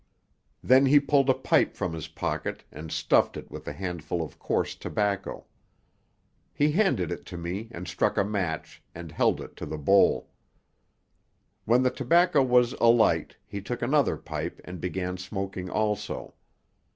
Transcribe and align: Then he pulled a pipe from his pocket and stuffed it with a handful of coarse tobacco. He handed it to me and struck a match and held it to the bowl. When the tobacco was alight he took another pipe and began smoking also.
Then 0.63 0.87
he 0.87 0.99
pulled 0.99 1.29
a 1.29 1.35
pipe 1.35 1.75
from 1.75 1.93
his 1.93 2.07
pocket 2.07 2.63
and 2.71 2.91
stuffed 2.91 3.37
it 3.37 3.51
with 3.51 3.67
a 3.67 3.71
handful 3.73 4.23
of 4.23 4.39
coarse 4.39 4.73
tobacco. 4.73 5.45
He 6.55 6.71
handed 6.71 7.11
it 7.11 7.23
to 7.27 7.37
me 7.37 7.67
and 7.69 7.87
struck 7.87 8.17
a 8.17 8.23
match 8.23 8.81
and 8.95 9.11
held 9.11 9.39
it 9.41 9.55
to 9.57 9.67
the 9.67 9.77
bowl. 9.77 10.31
When 11.65 11.83
the 11.83 11.91
tobacco 11.91 12.41
was 12.41 12.73
alight 12.81 13.35
he 13.45 13.61
took 13.61 13.83
another 13.83 14.17
pipe 14.17 14.59
and 14.65 14.81
began 14.81 15.17
smoking 15.19 15.69
also. 15.69 16.33